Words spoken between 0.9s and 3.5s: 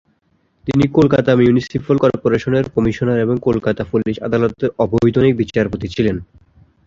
Kolkata municipal কর্পোরেশনের commissioner এবং